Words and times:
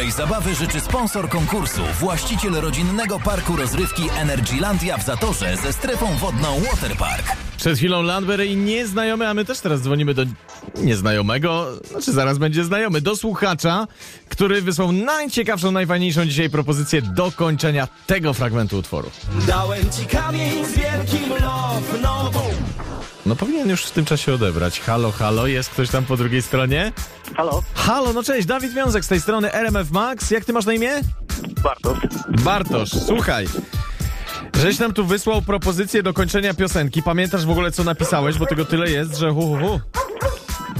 Dobrej 0.00 0.16
zabawy 0.16 0.54
życzy 0.54 0.80
sponsor 0.80 1.28
konkursu, 1.28 1.80
właściciel 2.00 2.52
rodzinnego 2.52 3.18
parku 3.18 3.56
rozrywki 3.56 4.02
Energylandia 4.18 4.98
w 4.98 5.04
Zatorze 5.04 5.56
ze 5.56 5.72
strefą 5.72 6.16
wodną 6.16 6.60
Waterpark. 6.60 7.36
Przed 7.56 7.78
chwilą 7.78 8.02
Landberry 8.02 8.46
i 8.46 8.56
nieznajomy, 8.56 9.28
a 9.28 9.34
my 9.34 9.44
też 9.44 9.60
teraz 9.60 9.80
dzwonimy 9.80 10.14
do 10.14 10.22
nieznajomego, 10.76 11.66
znaczy 11.90 12.12
zaraz 12.12 12.38
będzie 12.38 12.64
znajomy, 12.64 13.00
do 13.00 13.16
słuchacza, 13.16 13.86
który 14.28 14.62
wysłał 14.62 14.92
najciekawszą, 14.92 15.72
najfajniejszą 15.72 16.26
dzisiaj 16.26 16.50
propozycję 16.50 17.02
dokończenia 17.02 17.88
tego 18.06 18.34
fragmentu 18.34 18.78
utworu. 18.78 19.10
Dałem 19.46 19.90
ci 19.90 20.06
kamień 20.06 20.64
z 20.64 20.72
wielkim 20.72 21.28
love, 21.30 21.98
no 22.02 22.30
bo... 22.34 22.59
No 23.30 23.36
powinien 23.36 23.68
już 23.68 23.84
w 23.84 23.90
tym 23.90 24.04
czasie 24.04 24.34
odebrać. 24.34 24.80
Halo, 24.80 25.12
halo, 25.12 25.46
jest 25.46 25.70
ktoś 25.70 25.90
tam 25.90 26.04
po 26.04 26.16
drugiej 26.16 26.42
stronie? 26.42 26.92
Halo, 27.36 27.62
Halo, 27.74 28.12
no 28.12 28.22
cześć, 28.22 28.46
Dawid 28.46 28.74
Wiązek 28.74 29.04
z 29.04 29.08
tej 29.08 29.20
strony 29.20 29.52
RMF 29.52 29.90
Max. 29.90 30.30
Jak 30.30 30.44
ty 30.44 30.52
masz 30.52 30.66
na 30.66 30.72
imię? 30.72 31.00
Bartosz. 31.62 31.98
Bartosz, 32.44 32.90
słuchaj. 33.06 33.46
Żeś 34.62 34.78
nam 34.78 34.92
tu 34.92 35.06
wysłał 35.06 35.42
propozycję 35.42 36.02
dokończenia 36.02 36.54
piosenki. 36.54 37.02
Pamiętasz 37.02 37.46
w 37.46 37.50
ogóle, 37.50 37.72
co 37.72 37.84
napisałeś, 37.84 38.38
bo 38.38 38.46
tego 38.46 38.64
tyle 38.64 38.90
jest, 38.90 39.16
że 39.16 39.30
hu, 39.30 39.40
hu, 39.40 39.56
hu. 39.56 39.80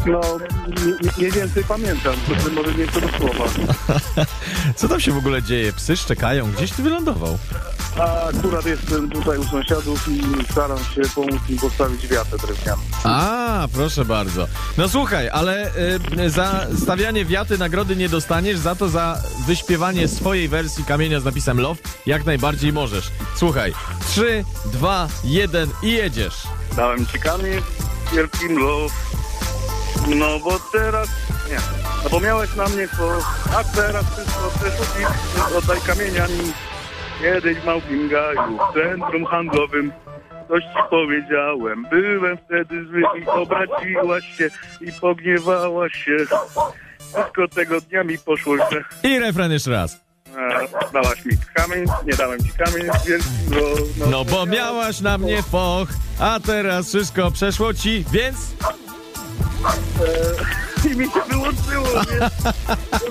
No, 0.06 0.20
mniej 1.18 1.32
więcej 1.32 1.64
pamiętam, 1.64 2.14
to 2.45 2.50
może 2.50 2.74
nie 2.74 2.86
co 2.88 3.00
do 3.00 3.08
słowa. 3.08 3.45
Co 4.77 4.88
tam 4.88 5.00
się 5.00 5.12
w 5.12 5.16
ogóle 5.16 5.42
dzieje? 5.42 5.72
Psy 5.72 5.96
szczekają. 5.96 6.52
Gdzieś 6.52 6.70
ty 6.70 6.82
wylądował? 6.82 7.38
A 7.98 8.22
akurat 8.28 8.66
jestem 8.66 9.10
tutaj 9.10 9.38
u 9.38 9.44
sąsiadów 9.44 10.08
i 10.08 10.22
staram 10.52 10.78
się 10.78 11.00
pomóc 11.14 11.41
im 11.48 11.58
postawić 11.58 12.06
wiatę 12.06 12.36
drewniane. 12.38 12.83
A, 13.05 13.69
proszę 13.72 14.05
bardzo. 14.05 14.47
No 14.78 14.88
słuchaj, 14.88 15.28
ale 15.28 15.70
y, 16.20 16.30
za 16.30 16.66
stawianie 16.82 17.25
wiaty 17.25 17.58
nagrody 17.58 17.97
nie 17.97 18.08
dostaniesz, 18.08 18.58
za 18.58 18.75
to 18.75 18.88
za 18.88 19.22
wyśpiewanie 19.47 20.08
swojej 20.08 20.48
wersji 20.48 20.84
kamienia 20.84 21.20
z 21.20 21.25
napisem 21.25 21.60
Love 21.60 21.80
jak 22.06 22.25
najbardziej 22.27 22.72
możesz. 22.72 23.10
Słuchaj, 23.36 23.72
3, 24.08 24.44
2, 24.72 25.08
1 25.25 25.70
i 25.82 25.92
jedziesz. 25.92 26.34
Dałem 26.77 27.06
ci 27.06 27.19
kamień 27.19 27.62
z 28.10 28.14
wielkim 28.14 28.58
love, 28.58 28.94
no 30.14 30.39
bo 30.39 30.58
teraz... 30.72 31.08
Nie, 31.50 31.56
no 32.05 32.11
bo 32.11 32.20
miałeś 32.20 32.56
na 32.56 32.69
mnie 32.69 32.89
to, 32.89 33.19
a 33.58 33.64
teraz 33.64 34.05
wszystko 34.12 34.50
przeszło 34.61 34.86
i 35.00 35.56
oddaj 35.56 35.80
kamienia 35.80 36.27
mi. 36.27 36.53
Kiedyś 37.20 37.58
w 37.58 37.64
małpim 37.66 38.08
gaju, 38.08 38.58
w 38.70 38.75
centrum 38.75 39.25
handlowym, 39.25 39.92
coś 40.48 40.62
ci 40.62 40.81
powiedziałem. 40.91 41.86
Byłem 41.91 42.38
wtedy 42.38 42.84
zły 42.84 43.03
i 43.22 43.27
obraziłaś 43.27 44.36
się 44.36 44.48
i 44.81 44.92
pogniewałaś 44.92 45.92
się. 45.92 46.16
Wszystko 46.98 47.48
tego 47.48 47.81
dnia 47.81 48.05
mi 48.05 48.19
poszło 48.19 48.56
źle. 48.56 48.84
I 49.03 49.19
refren 49.19 49.53
jeszcze 49.53 49.70
raz. 49.70 50.00
E, 50.36 50.92
dałaś 50.92 51.25
mi 51.25 51.33
kamień, 51.55 51.84
nie 52.06 52.12
dałem 52.12 52.41
ci 52.41 52.50
kamień 52.58 52.86
z 53.03 53.06
wielkim 53.06 53.31
no, 53.50 54.06
No 54.11 54.25
bo 54.25 54.47
miałaś 54.47 55.00
na 55.00 55.19
mnie 55.19 55.42
foch, 55.42 55.88
a 56.20 56.41
teraz 56.47 56.88
wszystko 56.88 57.31
przeszło 57.31 57.75
ci, 57.75 58.05
więc... 58.12 58.36
I 60.84 60.97
mi 60.97 61.05
się 61.05 61.20
wyłączyło, 61.30 61.89
więc, 62.11 62.55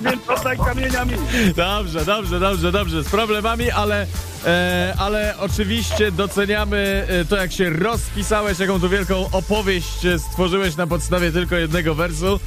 więc 0.02 0.30
oddaj 0.30 0.58
kamieniami. 0.58 1.14
Dobrze, 1.55 2.05
dobrze, 2.05 2.39
dobrze, 2.39 2.72
dobrze. 2.72 3.03
Z 3.03 3.09
problemami, 3.09 3.72
ale, 3.72 4.08
e, 4.45 4.94
ale 4.97 5.36
oczywiście 5.39 6.11
doceniamy 6.11 7.08
e, 7.09 7.25
to, 7.25 7.36
jak 7.36 7.52
się 7.52 7.70
rozpisałeś, 7.70 8.59
jaką 8.59 8.80
tu 8.80 8.89
wielką 8.89 9.30
opowieść 9.31 10.05
e, 10.05 10.20
stworzyłeś 10.20 10.75
na 10.75 10.88
podstawie 10.88 11.31
tylko 11.31 11.55
jednego 11.55 11.95
wersu. 11.95 12.39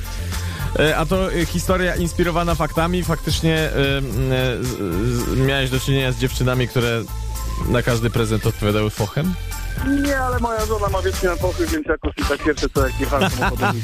E, 0.79 0.97
a 0.97 1.07
to 1.07 1.29
historia 1.47 1.97
inspirowana 1.97 2.55
faktami. 2.55 3.05
Faktycznie 3.05 3.71
miałeś 5.37 5.71
do 5.71 5.81
czynienia 5.81 6.13
z 6.13 6.19
dziewczynami, 6.19 6.69
które 6.69 7.03
na 7.69 7.83
każdy 7.83 8.11
prezent 8.11 8.47
odpowiadały 8.47 8.91
fochem? 8.91 9.35
Nie, 10.07 10.19
ale 10.19 10.39
moja 10.39 10.67
żona 10.67 10.89
ma 10.89 11.03
wiecznie 11.03 11.29
na 11.29 11.37
pochył, 11.37 11.67
więc 11.67 11.87
jakoś 11.87 12.13
i 12.19 12.23
tak 12.25 12.45
pierwsze 12.45 12.69
co 12.75 12.87
jak 12.87 13.01
jechałem 13.01 13.31
samochodem 13.31 13.83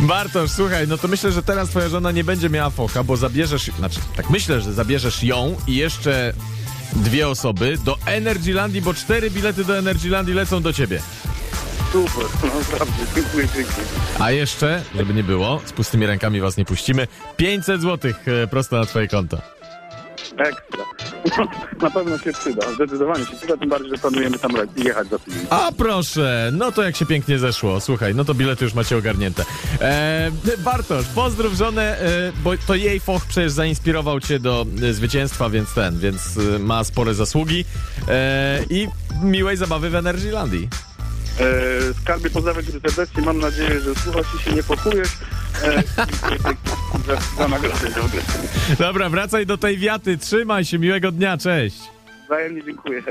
Bartosz, 0.00 0.50
słuchaj, 0.50 0.88
no 0.88 0.98
to 0.98 1.08
myślę, 1.08 1.32
że 1.32 1.42
teraz 1.42 1.68
twoja 1.68 1.88
żona 1.88 2.12
nie 2.12 2.24
będzie 2.24 2.50
miała 2.50 2.70
focha, 2.70 3.04
bo 3.04 3.16
zabierzesz, 3.16 3.70
znaczy, 3.78 4.00
tak 4.16 4.30
myślę, 4.30 4.60
że 4.60 4.72
zabierzesz 4.72 5.22
ją 5.22 5.56
i 5.66 5.76
jeszcze 5.76 6.32
dwie 6.92 7.28
osoby 7.28 7.78
do 7.84 7.96
Energylandii, 8.06 8.82
bo 8.82 8.94
cztery 8.94 9.30
bilety 9.30 9.64
do 9.64 9.78
Energylandii 9.78 10.34
lecą 10.34 10.62
do 10.62 10.72
ciebie. 10.72 11.00
Super, 11.92 12.26
no 12.42 12.48
naprawdę, 12.60 12.94
dziękuję 13.14 13.48
pięknie. 13.48 13.84
A 14.18 14.30
jeszcze, 14.30 14.82
żeby 14.94 15.14
nie 15.14 15.24
było, 15.24 15.60
z 15.66 15.72
pustymi 15.72 16.06
rękami 16.06 16.40
was 16.40 16.56
nie 16.56 16.64
puścimy, 16.64 17.08
500 17.36 17.82
zł 17.82 18.12
prosto 18.50 18.76
na 18.76 18.86
twoje 18.86 19.08
konto. 19.08 19.59
Ekstra. 20.40 20.84
Na 21.82 21.90
pewno 21.90 22.18
się 22.18 22.32
przyda, 22.32 22.72
zdecydowanie 22.74 23.26
się 23.26 23.36
przyda, 23.36 23.56
tym 23.56 23.68
bardziej, 23.68 23.90
że 23.90 23.96
planujemy 23.98 24.38
tam 24.38 24.52
jechać 24.76 25.08
za 25.08 25.18
tydzień. 25.18 25.46
A 25.50 25.72
proszę, 25.78 26.50
no 26.52 26.72
to 26.72 26.82
jak 26.82 26.96
się 26.96 27.06
pięknie 27.06 27.38
zeszło. 27.38 27.80
Słuchaj, 27.80 28.14
no 28.14 28.24
to 28.24 28.34
bilety 28.34 28.64
już 28.64 28.74
macie 28.74 28.96
ogarnięte. 28.96 29.44
E, 29.80 30.30
Bartosz, 30.58 31.06
pozdrów 31.06 31.54
żonę, 31.54 31.98
e, 31.98 32.32
bo 32.44 32.50
to 32.66 32.74
jej 32.74 33.00
foch 33.00 33.26
przecież 33.26 33.52
zainspirował 33.52 34.20
cię 34.20 34.38
do 34.38 34.66
e, 34.82 34.92
zwycięstwa, 34.92 35.50
więc 35.50 35.74
ten, 35.74 35.98
więc 35.98 36.38
e, 36.54 36.58
ma 36.58 36.84
spore 36.84 37.14
zasługi. 37.14 37.64
E, 38.08 38.60
I 38.70 38.88
miłej 39.22 39.56
zabawy 39.56 39.90
w 39.90 39.94
Energylandii. 39.94 40.68
E, 41.40 41.94
skarbie 42.02 42.30
pozdrawiam 42.30 42.64
cię 42.64 42.72
serdecznie, 42.72 43.22
mam 43.22 43.38
nadzieję, 43.38 43.80
że 43.80 43.94
słuchasz 43.94 44.26
i 44.40 44.42
się 44.44 44.52
nie 44.52 44.62
pokujesz. 44.62 45.08
Za, 47.06 47.16
za 47.36 47.48
nagrodę. 47.48 47.90
Dobry. 47.96 48.22
Dobra, 48.78 49.08
wracaj 49.08 49.46
do 49.46 49.58
tej 49.58 49.78
wiaty, 49.78 50.18
trzymaj 50.18 50.64
się, 50.64 50.78
miłego 50.78 51.12
dnia, 51.12 51.38
cześć. 51.38 51.76
Wzajemnie 52.26 52.64
dziękuję. 52.64 53.02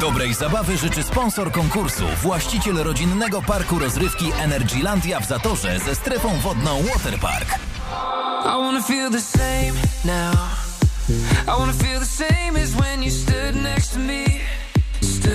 Dobrej 0.00 0.34
zabawy 0.34 0.76
życzy 0.76 1.02
sponsor 1.02 1.52
konkursu, 1.52 2.04
właściciel 2.22 2.76
rodzinnego 2.76 3.42
parku 3.42 3.78
rozrywki 3.78 4.32
Energylandia 4.40 5.20
w 5.20 5.26
Zatorze 5.26 5.78
ze 5.78 5.94
strefą 5.94 6.38
wodną 6.38 6.82
Waterpark. 6.82 7.48
I 8.42 8.44
wanna 8.44 8.82
feel 8.82 9.10
the 9.10 9.20
same 9.20 9.72
now. 10.04 10.34
I 11.42 11.58
wanna 11.58 11.72
feel 11.72 12.00
the 12.00 12.06
same 12.06 12.62
as 12.62 12.70
when 12.74 13.02
you 13.02 13.10
stood 13.10 13.62
next 13.62 13.92
to 13.92 13.98
me. 13.98 14.24
Stood 15.02 15.30